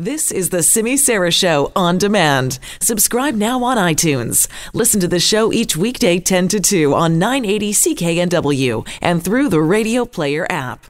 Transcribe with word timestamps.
This 0.00 0.30
is 0.30 0.50
the 0.50 0.62
Simi 0.62 0.96
Sara 0.96 1.32
Show 1.32 1.72
on 1.74 1.98
demand. 1.98 2.60
Subscribe 2.80 3.34
now 3.34 3.64
on 3.64 3.76
iTunes. 3.76 4.46
Listen 4.72 5.00
to 5.00 5.08
the 5.08 5.18
show 5.18 5.52
each 5.52 5.76
weekday 5.76 6.20
10 6.20 6.46
to 6.46 6.60
2 6.60 6.94
on 6.94 7.18
980 7.18 7.72
CKNW 7.72 8.88
and 9.02 9.24
through 9.24 9.48
the 9.48 9.60
Radio 9.60 10.04
Player 10.04 10.46
app. 10.48 10.86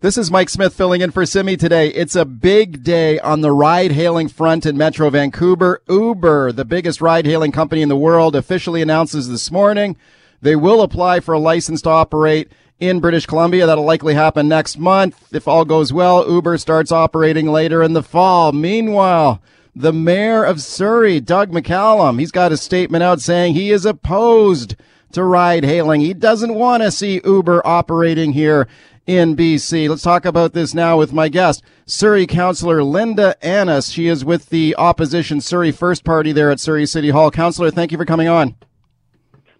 This 0.00 0.16
is 0.16 0.30
Mike 0.30 0.48
Smith 0.48 0.72
filling 0.72 1.02
in 1.02 1.10
for 1.10 1.26
Simi 1.26 1.58
today. 1.58 1.88
It's 1.88 2.16
a 2.16 2.24
big 2.24 2.82
day 2.82 3.18
on 3.18 3.42
the 3.42 3.52
ride 3.52 3.92
hailing 3.92 4.28
front 4.28 4.64
in 4.64 4.78
Metro 4.78 5.10
Vancouver. 5.10 5.82
Uber, 5.86 6.52
the 6.52 6.64
biggest 6.64 7.02
ride 7.02 7.26
hailing 7.26 7.52
company 7.52 7.82
in 7.82 7.90
the 7.90 7.94
world, 7.94 8.34
officially 8.34 8.80
announces 8.80 9.28
this 9.28 9.50
morning 9.50 9.98
they 10.40 10.56
will 10.56 10.80
apply 10.80 11.20
for 11.20 11.34
a 11.34 11.38
license 11.38 11.82
to 11.82 11.90
operate 11.90 12.50
in 12.80 13.00
British 13.00 13.26
Columbia. 13.26 13.66
That'll 13.66 13.84
likely 13.84 14.14
happen 14.14 14.48
next 14.48 14.78
month. 14.78 15.32
If 15.32 15.48
all 15.48 15.64
goes 15.64 15.92
well, 15.92 16.28
Uber 16.28 16.58
starts 16.58 16.92
operating 16.92 17.46
later 17.46 17.82
in 17.82 17.92
the 17.92 18.02
fall. 18.02 18.52
Meanwhile, 18.52 19.42
the 19.74 19.92
mayor 19.92 20.44
of 20.44 20.60
Surrey, 20.60 21.20
Doug 21.20 21.50
McCallum, 21.50 22.18
he's 22.18 22.30
got 22.30 22.52
a 22.52 22.56
statement 22.56 23.02
out 23.02 23.20
saying 23.20 23.54
he 23.54 23.70
is 23.70 23.84
opposed 23.84 24.76
to 25.12 25.24
ride 25.24 25.64
hailing. 25.64 26.00
He 26.00 26.14
doesn't 26.14 26.54
want 26.54 26.82
to 26.82 26.90
see 26.90 27.20
Uber 27.24 27.66
operating 27.66 28.32
here 28.32 28.68
in 29.06 29.36
BC. 29.36 29.88
Let's 29.88 30.02
talk 30.02 30.24
about 30.24 30.52
this 30.52 30.74
now 30.74 30.98
with 30.98 31.12
my 31.12 31.28
guest, 31.28 31.62
Surrey 31.86 32.26
Councillor 32.26 32.82
Linda 32.82 33.36
Annis. 33.44 33.90
She 33.90 34.06
is 34.08 34.24
with 34.24 34.48
the 34.48 34.74
opposition 34.76 35.40
Surrey 35.40 35.72
First 35.72 36.04
Party 36.04 36.32
there 36.32 36.50
at 36.50 36.60
Surrey 36.60 36.86
City 36.86 37.10
Hall. 37.10 37.30
Councillor, 37.30 37.70
thank 37.70 37.92
you 37.92 37.98
for 37.98 38.04
coming 38.04 38.28
on. 38.28 38.56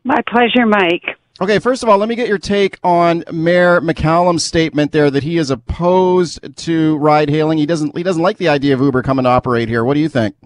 My 0.03 0.21
pleasure, 0.29 0.67
Mike. 0.67 1.14
Okay, 1.41 1.59
first 1.59 1.83
of 1.83 1.89
all, 1.89 1.99
let 1.99 2.09
me 2.09 2.15
get 2.15 2.29
your 2.29 2.39
take 2.39 2.79
on 2.85 3.25
Mayor 3.33 3.81
McCallum's 3.81 4.45
statement 4.45 4.93
there 4.93 5.11
that 5.11 5.25
he 5.25 5.37
is 5.37 5.51
opposed 5.51 6.57
to 6.59 6.97
ride 6.99 7.29
hailing. 7.29 7.59
He 7.59 7.67
doesn't 7.67 7.97
he 7.97 8.05
doesn't 8.05 8.23
like 8.23 8.39
the 8.39 8.49
idea 8.49 8.73
of 8.73 8.81
Uber 8.81 9.03
coming 9.03 9.25
to 9.25 9.31
operate 9.31 9.69
here. 9.69 9.85
What 9.85 9.95
do 9.95 10.01
you 10.01 10.09
think? 10.09 10.37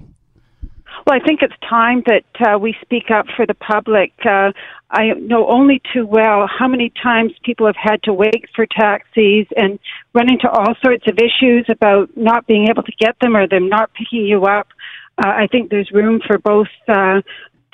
Well, 1.07 1.19
I 1.19 1.25
think 1.25 1.41
it's 1.43 1.55
time 1.69 2.03
that 2.07 2.25
uh, 2.41 2.59
we 2.59 2.75
speak 2.81 3.11
up 3.11 3.27
for 3.37 3.47
the 3.47 3.55
public. 3.55 4.13
Uh, 4.25 4.53
I 4.91 5.13
know 5.19 5.47
only 5.49 5.83
too 5.93 6.07
well 6.07 6.47
how 6.47 6.69
many 6.69 6.91
times 7.03 7.33
people 7.43 7.67
have 7.67 7.77
had 7.77 8.03
to 8.05 8.15
wait 8.15 8.47
for 8.57 8.67
taxis 8.67 9.47
and 9.57 9.79
run 10.15 10.31
into 10.31 10.49
all 10.51 10.75
sorts 10.83 11.07
of 11.07 11.19
issues 11.19 11.67
about 11.69 12.17
not 12.17 12.47
being 12.47 12.69
able 12.69 12.83
to 12.83 12.93
get 12.99 13.17
them 13.21 13.37
or 13.37 13.47
them 13.47 13.69
not 13.69 13.91
picking 13.93 14.25
you 14.25 14.45
up. 14.45 14.69
Uh, 15.19 15.29
I 15.29 15.49
think 15.49 15.71
there's 15.71 15.91
room 15.93 16.21
for 16.27 16.39
both 16.39 16.69
uh, 16.89 17.21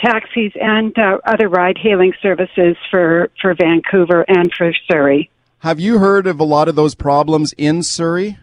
taxis 0.04 0.52
and 0.60 0.96
uh, 0.98 1.18
other 1.24 1.48
ride 1.48 1.78
hailing 1.80 2.12
services 2.20 2.76
for, 2.90 3.30
for 3.40 3.54
Vancouver 3.54 4.24
and 4.28 4.50
for 4.56 4.72
Surrey. 4.90 5.30
Have 5.58 5.80
you 5.80 5.98
heard 5.98 6.26
of 6.26 6.40
a 6.40 6.44
lot 6.44 6.68
of 6.68 6.74
those 6.74 6.94
problems 6.94 7.54
in 7.56 7.82
Surrey? 7.82 8.38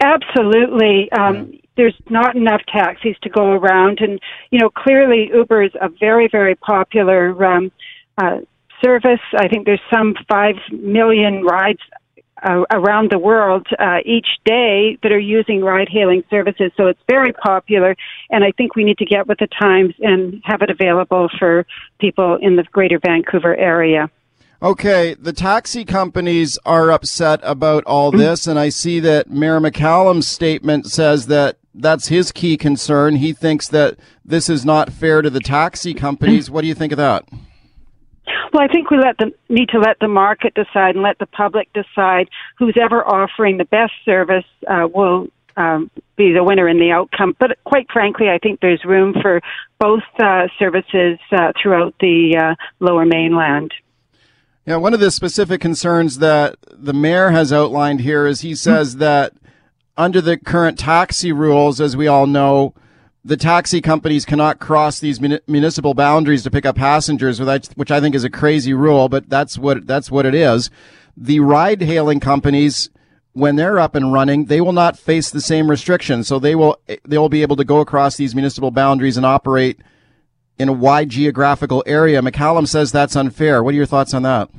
Absolutely. 0.00 1.10
Um, 1.12 1.50
yeah. 1.52 1.58
There's 1.76 1.96
not 2.08 2.36
enough 2.36 2.62
taxis 2.72 3.16
to 3.22 3.28
go 3.28 3.50
around, 3.50 3.98
and 4.00 4.20
you 4.50 4.60
know 4.60 4.70
clearly 4.70 5.28
Uber 5.34 5.64
is 5.64 5.72
a 5.80 5.88
very 5.88 6.28
very 6.30 6.54
popular 6.54 7.44
um, 7.44 7.72
uh, 8.16 8.38
service. 8.82 9.20
I 9.36 9.48
think 9.48 9.66
there's 9.66 9.80
some 9.92 10.14
five 10.28 10.54
million 10.70 11.42
rides 11.42 11.80
uh, 12.44 12.64
around 12.70 13.10
the 13.10 13.18
world 13.18 13.66
uh, 13.78 13.98
each 14.04 14.26
day 14.44 14.98
that 15.02 15.12
are 15.12 15.18
using 15.18 15.62
ride 15.62 15.88
hailing 15.90 16.22
services. 16.30 16.70
So 16.76 16.86
it's 16.86 17.00
very 17.08 17.32
popular, 17.32 17.96
and 18.30 18.44
I 18.44 18.52
think 18.52 18.76
we 18.76 18.84
need 18.84 18.98
to 18.98 19.06
get 19.06 19.26
with 19.26 19.38
the 19.38 19.48
times 19.48 19.94
and 20.00 20.40
have 20.44 20.62
it 20.62 20.70
available 20.70 21.28
for 21.38 21.66
people 21.98 22.38
in 22.40 22.56
the 22.56 22.64
greater 22.64 22.98
Vancouver 22.98 23.56
area. 23.56 24.10
Okay, 24.62 25.14
the 25.14 25.32
taxi 25.32 25.84
companies 25.84 26.58
are 26.64 26.90
upset 26.90 27.40
about 27.42 27.84
all 27.84 28.10
mm-hmm. 28.10 28.20
this, 28.20 28.46
and 28.46 28.58
I 28.58 28.68
see 28.68 29.00
that 29.00 29.28
Mayor 29.28 29.60
McCallum's 29.60 30.28
statement 30.28 30.86
says 30.86 31.26
that 31.26 31.58
that's 31.74 32.08
his 32.08 32.32
key 32.32 32.56
concern. 32.56 33.16
He 33.16 33.32
thinks 33.32 33.68
that 33.68 33.98
this 34.24 34.48
is 34.48 34.64
not 34.64 34.92
fair 34.92 35.22
to 35.22 35.30
the 35.30 35.40
taxi 35.40 35.92
companies. 35.92 36.50
What 36.54 36.62
do 36.62 36.68
you 36.68 36.74
think 36.74 36.92
of 36.92 36.98
that? 36.98 37.28
Well, 38.52 38.62
I 38.62 38.68
think 38.68 38.90
we 38.90 38.98
let 38.98 39.18
the 39.18 39.32
need 39.48 39.68
to 39.70 39.78
let 39.78 39.98
the 40.00 40.08
market 40.08 40.54
decide 40.54 40.94
and 40.94 41.02
let 41.02 41.18
the 41.18 41.26
public 41.26 41.68
decide 41.72 42.28
who's 42.58 42.76
ever 42.80 43.04
offering 43.04 43.58
the 43.58 43.64
best 43.64 43.92
service 44.04 44.44
uh, 44.66 44.88
will 44.92 45.28
um, 45.56 45.90
be 46.16 46.32
the 46.32 46.42
winner 46.42 46.68
in 46.68 46.78
the 46.78 46.90
outcome. 46.90 47.36
But 47.38 47.58
quite 47.64 47.90
frankly, 47.92 48.28
I 48.28 48.38
think 48.38 48.60
there's 48.60 48.84
room 48.84 49.14
for 49.20 49.40
both 49.78 50.02
uh, 50.18 50.48
services 50.58 51.18
uh, 51.32 51.52
throughout 51.60 51.94
the 52.00 52.36
uh, 52.36 52.54
Lower 52.80 53.04
Mainland. 53.04 53.72
Yeah, 54.66 54.76
one 54.76 54.94
of 54.94 55.00
the 55.00 55.10
specific 55.10 55.60
concerns 55.60 56.18
that 56.18 56.56
the 56.70 56.94
mayor 56.94 57.30
has 57.30 57.52
outlined 57.52 58.00
here 58.00 58.26
is 58.26 58.40
he 58.40 58.54
says 58.54 58.96
that 58.96 59.34
under 59.96 60.20
the 60.20 60.38
current 60.38 60.78
taxi 60.78 61.32
rules, 61.32 61.80
as 61.80 61.96
we 61.96 62.06
all 62.06 62.26
know, 62.26 62.74
the 63.24 63.36
taxi 63.36 63.80
companies 63.80 64.26
cannot 64.26 64.60
cross 64.60 65.00
these 65.00 65.18
municipal 65.20 65.94
boundaries 65.94 66.42
to 66.42 66.50
pick 66.50 66.66
up 66.66 66.76
passengers, 66.76 67.40
which 67.40 67.90
I 67.90 68.00
think 68.00 68.14
is 68.14 68.24
a 68.24 68.30
crazy 68.30 68.74
rule, 68.74 69.08
but 69.08 69.30
that's 69.30 69.56
what 69.56 69.86
that's 69.86 70.10
what 70.10 70.26
it 70.26 70.34
is. 70.34 70.70
The 71.16 71.40
ride-hailing 71.40 72.20
companies, 72.20 72.90
when 73.32 73.56
they're 73.56 73.78
up 73.78 73.94
and 73.94 74.12
running, 74.12 74.46
they 74.46 74.60
will 74.60 74.72
not 74.72 74.98
face 74.98 75.30
the 75.30 75.40
same 75.40 75.70
restrictions, 75.70 76.28
so 76.28 76.38
they 76.38 76.54
will 76.54 76.78
they 77.04 77.16
will 77.16 77.30
be 77.30 77.42
able 77.42 77.56
to 77.56 77.64
go 77.64 77.80
across 77.80 78.16
these 78.16 78.34
municipal 78.34 78.70
boundaries 78.70 79.16
and 79.16 79.24
operate 79.24 79.80
in 80.58 80.68
a 80.68 80.72
wide 80.72 81.08
geographical 81.08 81.82
area. 81.86 82.20
McCallum 82.20 82.68
says 82.68 82.92
that's 82.92 83.16
unfair. 83.16 83.62
What 83.62 83.72
are 83.72 83.76
your 83.76 83.86
thoughts 83.86 84.12
on 84.12 84.22
that? 84.22 84.50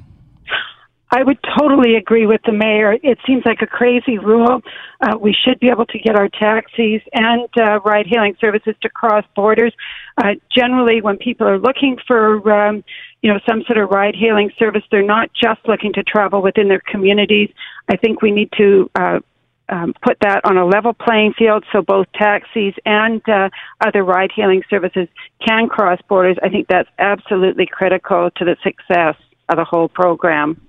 I 1.16 1.24
would 1.24 1.40
totally 1.58 1.96
agree 1.96 2.26
with 2.26 2.42
the 2.46 2.52
mayor. 2.52 2.98
It 3.02 3.20
seems 3.26 3.44
like 3.46 3.62
a 3.62 3.68
crazy 3.68 4.18
rule. 4.18 4.60
Uh, 5.00 5.18
we 5.18 5.34
should 5.34 5.62
be 5.62 5.70
able 5.70 5.86
to 5.86 5.98
get 5.98 6.18
our 6.18 6.28
taxis 6.28 7.02
and 7.14 7.48
uh, 7.58 7.80
ride 7.86 8.06
hailing 8.06 8.36
services 8.42 8.76
to 8.82 8.90
cross 8.90 9.24
borders. 9.34 9.74
Uh, 10.18 10.34
generally, 10.54 11.02
when 11.02 11.16
people 11.16 11.48
are 11.48 11.58
looking 11.58 11.96
for, 12.06 12.52
um, 12.52 12.84
you 13.22 13.32
know, 13.32 13.40
some 13.48 13.64
sort 13.66 13.78
of 13.78 13.92
ride 13.92 14.14
hailing 14.14 14.52
service, 14.60 14.84
they're 14.92 15.06
not 15.06 15.30
just 15.42 15.62
looking 15.70 15.94
to 15.94 16.04
travel 16.04 16.42
within 16.42 16.68
their 16.68 16.82
communities. 16.82 17.50
I 17.88 17.96
think 17.96 18.22
we 18.22 18.32
need 18.32 18.50
to 18.58 18.92
uh, 18.96 19.20
um, 19.70 19.94
put 20.06 20.18
that 20.20 20.42
on 20.44 20.58
a 20.58 20.66
level 20.66 20.92
playing 20.92 21.34
field 21.38 21.64
so 21.72 21.82
both 21.82 22.08
taxis 22.14 22.74
and 22.86 23.22
uh, 23.30 23.48
other 23.80 24.04
ride 24.04 24.32
hailing 24.36 24.64
services 24.70 25.08
can 25.48 25.70
cross 25.70 26.00
borders. 26.10 26.36
I 26.44 26.50
think 26.50 26.68
that's 26.68 26.90
absolutely 27.00 27.68
critical 27.72 28.32
to 28.36 28.44
the 28.44 28.58
success 28.62 29.16
of 29.48 29.56
the 29.56 29.64
whole 29.64 29.88
program. 29.88 30.60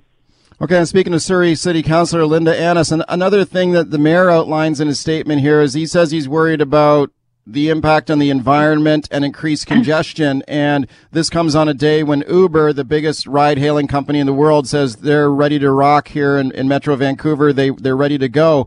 Okay, 0.58 0.78
and 0.78 0.88
speaking 0.88 1.12
to 1.12 1.20
Surrey 1.20 1.54
City 1.54 1.82
Councilor 1.82 2.24
Linda 2.24 2.58
Annis, 2.58 2.90
and 2.90 3.04
another 3.10 3.44
thing 3.44 3.72
that 3.72 3.90
the 3.90 3.98
mayor 3.98 4.30
outlines 4.30 4.80
in 4.80 4.88
his 4.88 4.98
statement 4.98 5.42
here 5.42 5.60
is 5.60 5.74
he 5.74 5.86
says 5.86 6.10
he's 6.10 6.30
worried 6.30 6.62
about 6.62 7.10
the 7.46 7.68
impact 7.68 8.10
on 8.10 8.18
the 8.18 8.30
environment 8.30 9.06
and 9.10 9.22
increased 9.22 9.66
congestion. 9.66 10.42
And 10.48 10.86
this 11.12 11.28
comes 11.28 11.54
on 11.54 11.68
a 11.68 11.74
day 11.74 12.02
when 12.02 12.24
Uber, 12.26 12.72
the 12.72 12.84
biggest 12.84 13.26
ride 13.26 13.58
hailing 13.58 13.86
company 13.86 14.18
in 14.18 14.26
the 14.26 14.32
world, 14.32 14.66
says 14.66 14.96
they're 14.96 15.30
ready 15.30 15.58
to 15.58 15.70
rock 15.70 16.08
here 16.08 16.38
in, 16.38 16.52
in 16.52 16.66
Metro 16.66 16.96
Vancouver. 16.96 17.52
They, 17.52 17.68
they're 17.68 17.94
ready 17.94 18.16
to 18.16 18.28
go. 18.30 18.66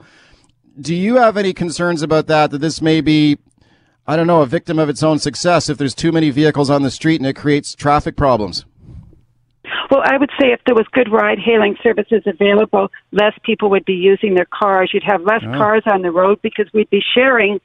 Do 0.80 0.94
you 0.94 1.16
have 1.16 1.38
any 1.38 1.54
concerns 1.54 2.04
about 2.04 2.28
that, 2.28 2.52
that 2.52 2.60
this 2.60 2.84
may 2.84 3.02
be, 3.02 3.40
I 4.06 4.16
don't 4.16 4.28
know, 4.28 4.42
a 4.44 4.46
victim 4.46 4.78
of 4.78 4.90
its 4.90 5.02
own 5.02 5.18
success 5.18 5.70
if 5.70 5.80
there's 5.80 5.96
too 5.96 6.12
many 6.12 6.30
vehicles 6.30 6.70
on 6.70 6.84
the 6.84 6.92
street 6.92 7.20
and 7.20 7.26
it 7.28 7.36
creates 7.36 7.74
traffic 7.74 8.16
problems? 8.16 8.64
Well, 9.90 10.04
I 10.06 10.18
would 10.18 10.30
say 10.40 10.52
if 10.52 10.60
there 10.66 10.76
was 10.76 10.86
good 10.92 11.12
ride 11.12 11.40
hailing 11.40 11.76
services 11.82 12.22
available, 12.26 12.92
less 13.12 13.34
people 13.44 13.72
would 13.72 13.86
be 13.86 13.94
using 13.94 14.36
their 14.36 14.46
cars. 14.46 14.92
You'd 14.94 15.04
have 15.04 15.22
less 15.22 15.42
oh. 15.44 15.52
cars 15.58 15.84
on 15.88 16.04
the 16.04 16.12
road 16.12 16.40
because 16.42 16.68
we'd 16.74 16.90
be 16.90 17.02
sharing 17.16 17.60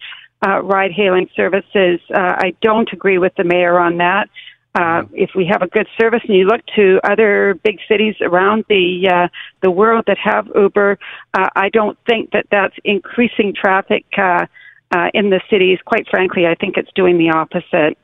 uh, 0.47 0.62
ride 0.62 0.93
hailing 0.93 1.29
services. 1.37 2.01
Uh, 2.12 2.35
I 2.39 2.55
don't 2.62 2.91
agree 2.93 3.19
with 3.19 3.35
the 3.37 3.45
mayor 3.45 3.79
on 3.79 3.99
that. 3.99 4.29
Uh, 4.75 5.05
if 5.12 5.31
we 5.37 5.47
have 5.47 5.62
a 5.62 5.69
good 5.69 5.87
service 6.01 6.21
and 6.27 6.37
you 6.37 6.47
look 6.47 6.61
to 6.75 6.99
other 7.05 7.55
big 7.62 7.79
cities 7.89 8.17
around 8.21 8.65
the 8.69 9.09
uh, 9.09 9.29
the 9.62 9.71
world 9.71 10.05
that 10.09 10.19
have 10.19 10.49
Uber, 10.53 10.99
uh, 11.33 11.49
I 11.55 11.69
don't 11.69 11.97
think 12.09 12.33
that 12.33 12.47
that's 12.51 12.75
increasing 12.85 13.55
traffic 13.55 14.05
uh, 14.19 14.47
uh, 14.91 15.11
in 15.15 15.31
the 15.31 15.41
cities. 15.49 15.79
Quite 15.85 16.09
frankly, 16.11 16.47
I 16.47 16.56
think 16.56 16.77
it's 16.77 16.91
doing 16.97 17.19
the 17.19 17.31
opposite. 17.31 17.97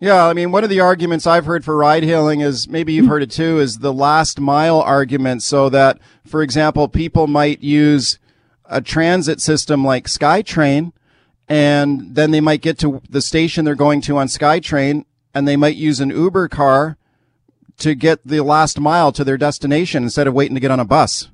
Yeah, 0.00 0.26
I 0.26 0.32
mean, 0.32 0.52
one 0.52 0.62
of 0.62 0.70
the 0.70 0.78
arguments 0.78 1.26
I've 1.26 1.46
heard 1.46 1.64
for 1.64 1.76
ride 1.76 2.04
hailing 2.04 2.40
is 2.40 2.68
maybe 2.68 2.92
you've 2.92 3.08
heard 3.08 3.22
it 3.22 3.32
too 3.32 3.58
is 3.58 3.78
the 3.78 3.92
last 3.92 4.38
mile 4.38 4.80
argument. 4.80 5.42
So 5.42 5.68
that, 5.70 5.98
for 6.24 6.40
example, 6.42 6.86
people 6.86 7.26
might 7.26 7.62
use 7.62 8.20
a 8.64 8.80
transit 8.80 9.40
system 9.40 9.84
like 9.84 10.06
SkyTrain 10.06 10.92
and 11.48 12.14
then 12.14 12.30
they 12.30 12.40
might 12.40 12.60
get 12.60 12.78
to 12.78 13.02
the 13.10 13.22
station 13.22 13.64
they're 13.64 13.74
going 13.74 14.00
to 14.02 14.18
on 14.18 14.28
SkyTrain 14.28 15.04
and 15.34 15.48
they 15.48 15.56
might 15.56 15.76
use 15.76 15.98
an 15.98 16.10
Uber 16.10 16.48
car 16.48 16.96
to 17.78 17.94
get 17.94 18.20
the 18.24 18.40
last 18.40 18.78
mile 18.78 19.10
to 19.12 19.24
their 19.24 19.38
destination 19.38 20.04
instead 20.04 20.26
of 20.28 20.34
waiting 20.34 20.54
to 20.54 20.60
get 20.60 20.70
on 20.70 20.80
a 20.80 20.84
bus. 20.84 21.28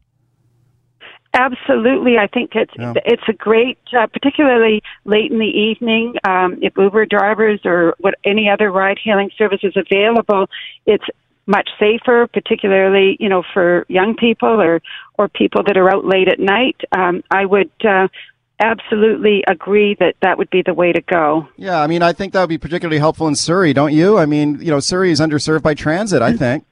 Absolutely, 1.35 2.17
I 2.17 2.29
think 2.29 2.53
it's 2.55 2.73
yeah. 2.79 2.95
it's 3.05 3.23
a 3.29 3.33
great, 3.33 3.79
uh, 3.93 4.07
particularly 4.07 4.83
late 5.05 5.33
in 5.33 5.39
the 5.39 5.45
evening. 5.45 6.15
Um, 6.27 6.59
if 6.63 6.75
Uber 6.77 7.07
drivers 7.07 7.61
or 7.65 7.97
what 7.99 8.15
any 8.25 8.49
other 8.49 8.71
ride-hailing 8.71 9.31
service 9.37 9.61
is 9.65 9.75
available, 9.77 10.49
it's 10.87 11.05
much 11.47 11.69
safer, 11.79 12.29
particularly 12.33 13.17
you 13.19 13.29
know 13.29 13.43
for 13.53 13.85
young 13.89 14.15
people 14.15 14.61
or 14.61 14.81
or 15.19 15.29
people 15.29 15.65
that 15.67 15.77
are 15.77 15.93
out 15.93 16.05
late 16.05 16.29
at 16.29 16.39
night. 16.39 16.81
Um, 16.93 17.25
I 17.33 17.45
would 17.45 17.73
uh, 17.85 18.07
absolutely 18.61 19.43
agree 19.49 19.97
that 19.99 20.15
that 20.23 20.39
would 20.39 20.51
be 20.51 20.63
the 20.63 20.75
way 20.75 20.93
to 20.93 21.01
go. 21.01 21.49
Yeah, 21.57 21.81
I 21.81 21.89
mean, 21.89 22.03
I 22.03 22.13
think 22.13 22.33
that 22.33 22.41
would 22.41 22.49
be 22.49 22.59
particularly 22.59 22.99
helpful 22.99 23.27
in 23.27 23.35
Surrey, 23.35 23.73
don't 23.73 23.93
you? 23.93 24.19
I 24.19 24.27
mean, 24.27 24.61
you 24.61 24.71
know, 24.71 24.79
Surrey 24.79 25.11
is 25.11 25.21
underserved 25.21 25.63
by 25.63 25.75
transit, 25.75 26.23
I 26.23 26.33
think. 26.37 26.65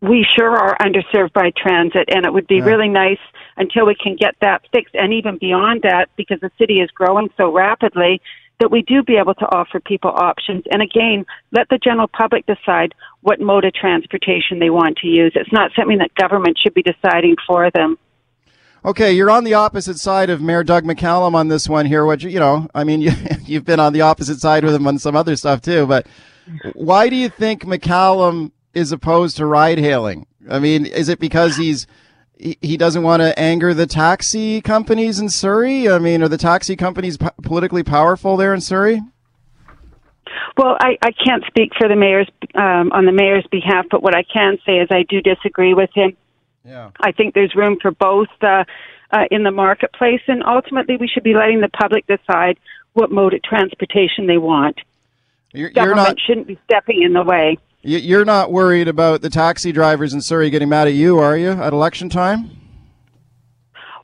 We 0.00 0.24
sure 0.36 0.56
are 0.56 0.76
underserved 0.78 1.32
by 1.32 1.50
transit, 1.56 2.08
and 2.08 2.24
it 2.24 2.32
would 2.32 2.46
be 2.46 2.60
really 2.60 2.88
nice 2.88 3.18
until 3.56 3.86
we 3.86 3.96
can 3.96 4.14
get 4.14 4.36
that 4.40 4.62
fixed, 4.72 4.94
and 4.94 5.12
even 5.12 5.38
beyond 5.38 5.82
that, 5.82 6.08
because 6.16 6.38
the 6.40 6.52
city 6.56 6.80
is 6.80 6.90
growing 6.92 7.30
so 7.36 7.52
rapidly, 7.52 8.20
that 8.60 8.70
we 8.70 8.82
do 8.82 9.02
be 9.02 9.16
able 9.16 9.34
to 9.34 9.44
offer 9.46 9.80
people 9.80 10.10
options. 10.10 10.64
And 10.70 10.82
again, 10.82 11.24
let 11.52 11.68
the 11.68 11.78
general 11.78 12.08
public 12.08 12.44
decide 12.46 12.94
what 13.22 13.40
mode 13.40 13.64
of 13.64 13.74
transportation 13.74 14.58
they 14.58 14.70
want 14.70 14.96
to 14.98 15.06
use. 15.06 15.32
It's 15.34 15.52
not 15.52 15.70
something 15.76 15.98
that 15.98 16.14
government 16.14 16.58
should 16.62 16.74
be 16.74 16.82
deciding 16.82 17.36
for 17.46 17.70
them. 17.72 17.98
Okay, 18.84 19.12
you're 19.12 19.30
on 19.30 19.44
the 19.44 19.54
opposite 19.54 19.98
side 19.98 20.30
of 20.30 20.40
Mayor 20.40 20.62
Doug 20.62 20.84
McCallum 20.84 21.34
on 21.34 21.48
this 21.48 21.68
one 21.68 21.86
here. 21.86 22.10
You, 22.14 22.28
you 22.28 22.38
know, 22.38 22.68
I 22.74 22.84
mean, 22.84 23.00
you, 23.02 23.12
you've 23.44 23.64
been 23.64 23.80
on 23.80 23.92
the 23.92 24.02
opposite 24.02 24.38
side 24.38 24.64
with 24.64 24.74
him 24.74 24.86
on 24.86 24.98
some 24.98 25.16
other 25.16 25.36
stuff 25.36 25.60
too. 25.60 25.86
But 25.86 26.06
why 26.74 27.08
do 27.08 27.16
you 27.16 27.28
think 27.28 27.64
McCallum 27.64 28.52
is 28.74 28.92
opposed 28.92 29.36
to 29.38 29.46
ride 29.46 29.78
hailing? 29.78 30.26
I 30.48 30.58
mean, 30.58 30.86
is 30.86 31.08
it 31.08 31.18
because 31.18 31.56
he's 31.56 31.86
he, 32.38 32.76
doesn't 32.76 33.02
want 33.02 33.20
to 33.20 33.36
anger 33.38 33.74
the 33.74 33.86
taxi 33.86 34.60
companies 34.60 35.18
in 35.18 35.28
Surrey? 35.28 35.88
I 35.88 35.98
mean, 35.98 36.22
are 36.22 36.28
the 36.28 36.38
taxi 36.38 36.76
companies 36.76 37.16
po- 37.16 37.30
politically 37.42 37.82
powerful 37.82 38.36
there 38.36 38.54
in 38.54 38.60
Surrey? 38.60 39.00
Well, 40.56 40.76
I, 40.80 40.96
I 41.02 41.10
can't 41.12 41.44
speak 41.46 41.72
for 41.76 41.88
the 41.88 41.96
mayor's 41.96 42.28
um, 42.54 42.92
on 42.92 43.06
the 43.06 43.12
mayor's 43.12 43.46
behalf, 43.50 43.86
but 43.90 44.02
what 44.02 44.14
I 44.14 44.22
can 44.22 44.58
say 44.64 44.78
is 44.78 44.88
I 44.90 45.04
do 45.08 45.20
disagree 45.20 45.74
with 45.74 45.90
him. 45.94 46.16
Yeah. 46.64 46.90
I 47.00 47.12
think 47.12 47.34
there's 47.34 47.54
room 47.54 47.78
for 47.80 47.90
both 47.90 48.28
uh, 48.40 48.64
uh, 49.10 49.24
in 49.30 49.42
the 49.42 49.50
marketplace, 49.50 50.20
and 50.26 50.42
ultimately 50.44 50.96
we 50.96 51.08
should 51.08 51.22
be 51.22 51.34
letting 51.34 51.60
the 51.60 51.68
public 51.68 52.06
decide 52.06 52.58
what 52.92 53.10
mode 53.10 53.34
of 53.34 53.42
transportation 53.42 54.26
they 54.26 54.38
want. 54.38 54.80
You're, 55.52 55.68
you're 55.68 55.70
Government 55.70 56.08
not 56.08 56.20
shouldn't 56.20 56.46
be 56.46 56.58
stepping 56.64 57.02
in 57.02 57.14
the 57.14 57.22
way. 57.22 57.58
You- 57.82 57.98
you're 57.98 58.24
not 58.24 58.50
worried 58.52 58.88
about 58.88 59.22
the 59.22 59.30
taxi 59.30 59.72
drivers 59.72 60.12
in 60.14 60.20
Surrey 60.20 60.50
getting 60.50 60.68
mad 60.68 60.88
at 60.88 60.94
you, 60.94 61.18
are 61.18 61.36
you? 61.36 61.50
At 61.50 61.72
election 61.72 62.08
time? 62.08 62.50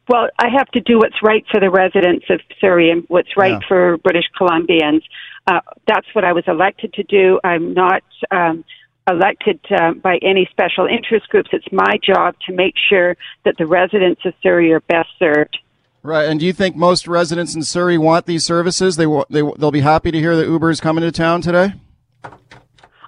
Well, 0.09 0.29
I 0.39 0.49
have 0.51 0.69
to 0.73 0.81
do 0.81 0.99
what's 0.99 1.23
right 1.23 1.45
for 1.51 1.61
the 1.61 1.71
residents 1.71 2.27
of 2.29 2.41
Surrey 2.61 2.91
and 2.91 3.05
what's 3.09 3.37
right 3.37 3.53
Yeah. 3.53 3.69
for 3.69 3.97
British 3.99 4.27
Columbians. 4.39 5.03
Uh, 5.47 5.61
that's 5.87 6.07
what 6.13 6.25
I 6.25 6.33
was 6.33 6.45
elected 6.47 6.93
to 6.95 7.03
do. 7.05 7.41
I'm 7.43 7.73
not 7.73 8.03
um, 8.31 8.65
elected 9.11 9.61
uh, 9.71 9.93
by 9.95 10.19
any 10.23 10.47
special 10.51 10.87
interest 10.87 11.29
groups. 11.31 11.51
It's 11.53 11.71
my 11.73 11.99
job 12.03 12.35
to 12.47 12.53
make 12.55 12.75
sure 12.89 13.17
that 13.45 13.55
the 13.59 13.67
residents 13.67 14.21
of 14.27 14.35
Surrey 14.43 14.73
are 14.73 14.81
best 14.81 15.09
served. 15.19 15.57
Right. 16.03 16.29
And 16.29 16.39
do 16.39 16.45
you 16.45 16.53
think 16.53 16.77
most 16.77 17.09
residents 17.09 17.55
in 17.55 17.63
Surrey 17.63 17.97
want 17.97 18.27
these 18.27 18.45
services? 18.45 18.97
They 18.97 19.07
wa- 19.07 19.25
they 19.31 19.41
they'll 19.57 19.71
be 19.71 19.81
happy 19.81 20.11
to 20.11 20.19
hear 20.19 20.37
that 20.37 20.47
Uber 20.47 20.69
is 20.69 20.81
coming 20.83 21.01
to 21.03 21.11
town 21.13 21.41
today. 21.41 21.73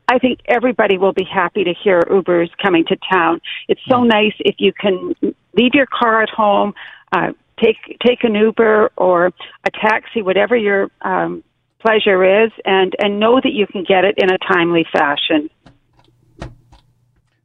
I 0.08 0.18
think 0.18 0.40
everybody 0.46 0.98
will 0.98 1.12
be 1.12 1.24
happy 1.24 1.64
to 1.64 1.74
hear 1.82 2.02
Uber 2.10 2.42
is 2.42 2.50
coming 2.62 2.84
to 2.86 2.96
town. 3.12 3.40
It's 3.68 3.80
so 3.88 4.04
nice 4.04 4.34
if 4.38 4.56
you 4.58 4.72
can 4.72 5.14
leave 5.54 5.74
your 5.74 5.86
car 5.86 6.22
at 6.22 6.28
home, 6.28 6.74
uh, 7.12 7.32
take 7.62 7.76
take 8.06 8.22
an 8.22 8.34
Uber 8.34 8.90
or 8.96 9.26
a 9.26 9.70
taxi, 9.70 10.22
whatever 10.22 10.56
your 10.56 10.90
um, 11.02 11.42
pleasure 11.80 12.44
is, 12.44 12.52
and 12.64 12.94
and 12.98 13.18
know 13.18 13.40
that 13.42 13.52
you 13.52 13.66
can 13.66 13.84
get 13.84 14.04
it 14.04 14.14
in 14.18 14.30
a 14.30 14.38
timely 14.38 14.86
fashion. 14.92 15.50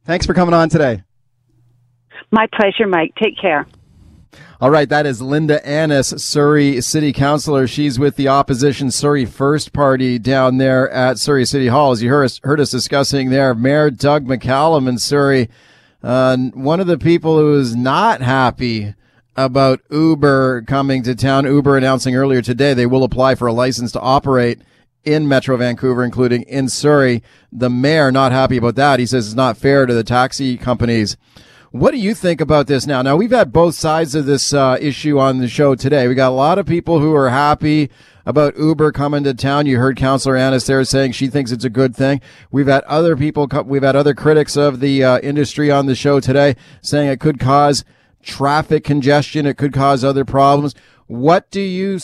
Thanks 0.04 0.26
for 0.26 0.34
coming 0.34 0.54
on 0.54 0.68
today. 0.68 1.02
My 2.30 2.46
pleasure, 2.52 2.86
Mike. 2.86 3.14
Take 3.20 3.38
care. 3.40 3.66
All 4.60 4.70
right, 4.70 4.88
that 4.88 5.06
is 5.06 5.20
Linda 5.20 5.66
Annis, 5.66 6.08
Surrey 6.08 6.80
City 6.80 7.12
Councilor. 7.12 7.66
She's 7.66 7.98
with 7.98 8.14
the 8.14 8.28
opposition 8.28 8.92
Surrey 8.92 9.24
First 9.24 9.72
Party 9.72 10.20
down 10.20 10.58
there 10.58 10.88
at 10.90 11.18
Surrey 11.18 11.44
City 11.44 11.66
Hall. 11.66 11.90
As 11.90 12.02
you 12.02 12.10
heard 12.10 12.24
us, 12.24 12.40
heard 12.44 12.60
us 12.60 12.70
discussing 12.70 13.30
there, 13.30 13.54
Mayor 13.54 13.90
Doug 13.90 14.24
McCallum 14.26 14.88
in 14.88 14.98
Surrey, 14.98 15.50
uh, 16.02 16.36
one 16.54 16.78
of 16.78 16.86
the 16.86 16.96
people 16.96 17.36
who 17.38 17.58
is 17.58 17.74
not 17.74 18.20
happy 18.20 18.94
about 19.36 19.80
Uber 19.90 20.62
coming 20.62 21.02
to 21.02 21.14
town. 21.14 21.44
Uber 21.44 21.76
announcing 21.76 22.14
earlier 22.14 22.40
today 22.40 22.74
they 22.74 22.86
will 22.86 23.04
apply 23.04 23.34
for 23.34 23.48
a 23.48 23.52
license 23.52 23.92
to 23.92 24.00
operate 24.00 24.60
in 25.04 25.26
Metro 25.26 25.56
Vancouver, 25.56 26.04
including 26.04 26.42
in 26.42 26.68
Surrey. 26.68 27.22
The 27.50 27.70
mayor 27.70 28.12
not 28.12 28.30
happy 28.30 28.58
about 28.58 28.76
that. 28.76 29.00
He 29.00 29.06
says 29.06 29.26
it's 29.26 29.34
not 29.34 29.56
fair 29.56 29.86
to 29.86 29.94
the 29.94 30.04
taxi 30.04 30.56
companies. 30.56 31.16
What 31.72 31.92
do 31.92 31.96
you 31.96 32.14
think 32.14 32.42
about 32.42 32.66
this 32.66 32.86
now? 32.86 33.00
Now 33.00 33.16
we've 33.16 33.30
had 33.30 33.50
both 33.50 33.74
sides 33.74 34.14
of 34.14 34.26
this 34.26 34.52
uh, 34.52 34.76
issue 34.78 35.18
on 35.18 35.38
the 35.38 35.48
show 35.48 35.74
today. 35.74 36.06
We 36.06 36.14
got 36.14 36.28
a 36.28 36.34
lot 36.34 36.58
of 36.58 36.66
people 36.66 37.00
who 37.00 37.14
are 37.14 37.30
happy 37.30 37.88
about 38.26 38.58
Uber 38.58 38.92
coming 38.92 39.24
to 39.24 39.32
town. 39.32 39.64
You 39.64 39.78
heard 39.78 39.96
Councillor 39.96 40.36
Annis 40.36 40.66
there 40.66 40.84
saying 40.84 41.12
she 41.12 41.28
thinks 41.28 41.50
it's 41.50 41.64
a 41.64 41.70
good 41.70 41.96
thing. 41.96 42.20
We've 42.50 42.66
had 42.66 42.84
other 42.84 43.16
people, 43.16 43.48
we've 43.64 43.82
had 43.82 43.96
other 43.96 44.12
critics 44.12 44.54
of 44.54 44.80
the 44.80 45.02
uh, 45.02 45.18
industry 45.20 45.70
on 45.70 45.86
the 45.86 45.94
show 45.94 46.20
today 46.20 46.56
saying 46.82 47.08
it 47.08 47.20
could 47.20 47.40
cause 47.40 47.86
traffic 48.22 48.84
congestion. 48.84 49.46
It 49.46 49.56
could 49.56 49.72
cause 49.72 50.04
other 50.04 50.26
problems. 50.26 50.74
What 51.06 51.50
do 51.50 51.62
you 51.62 51.98